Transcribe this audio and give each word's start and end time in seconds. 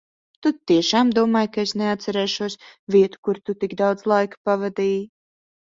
Tu 0.45 0.51
tiešām 0.71 1.11
domāji, 1.17 1.51
ka 1.57 1.65
es 1.67 1.75
neatcerēšos 1.83 2.59
vietu, 2.97 3.21
kur 3.29 3.43
tu 3.47 3.59
tik 3.67 3.79
daudz 3.85 4.13
laika 4.15 4.45
pavadīji? 4.51 5.03